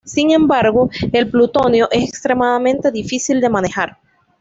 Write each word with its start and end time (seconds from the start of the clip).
Sin 0.03 0.31
embargo, 0.31 0.89
el 1.13 1.29
plutonio 1.29 1.87
es 1.91 2.09
extremadamente 2.09 2.89
difícil 2.91 3.39
de 3.39 3.49
manejar. 3.51 3.99